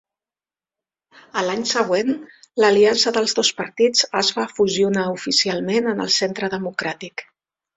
[1.41, 2.09] A l'any següent,
[2.65, 7.27] l'aliança dels dos partits es va fusionar oficialment en el Centre Democràtic.